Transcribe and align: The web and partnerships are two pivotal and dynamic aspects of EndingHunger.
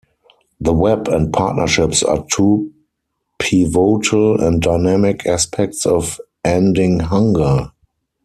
The 0.59 0.73
web 0.73 1.07
and 1.09 1.31
partnerships 1.31 2.01
are 2.01 2.25
two 2.35 2.73
pivotal 3.37 4.41
and 4.43 4.59
dynamic 4.59 5.27
aspects 5.27 5.85
of 5.85 6.19
EndingHunger. 6.43 7.69